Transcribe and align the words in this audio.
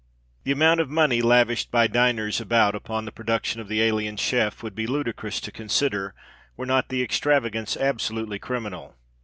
The 0.45 0.51
amount 0.51 0.79
of 0.79 0.89
money 0.89 1.21
lavished 1.21 1.69
by 1.69 1.85
diners 1.85 2.41
about 2.41 2.73
upon 2.73 3.05
the 3.05 3.11
productions 3.11 3.61
of 3.61 3.67
the 3.67 3.83
alien 3.83 4.17
chef 4.17 4.63
would 4.63 4.73
be 4.73 4.87
ludicrous 4.87 5.39
to 5.41 5.51
consider, 5.51 6.15
were 6.57 6.65
not 6.65 6.89
the 6.89 7.03
extravagance 7.03 7.77
absolutely 7.77 8.39
criminal. 8.39 8.95